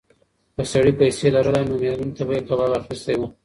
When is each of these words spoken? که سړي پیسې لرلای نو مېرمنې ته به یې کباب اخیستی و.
که 0.55 0.63
سړي 0.71 0.93
پیسې 0.99 1.27
لرلای 1.35 1.63
نو 1.69 1.75
مېرمنې 1.81 2.13
ته 2.17 2.23
به 2.27 2.33
یې 2.35 2.41
کباب 2.47 2.71
اخیستی 2.81 3.15
و. 3.17 3.21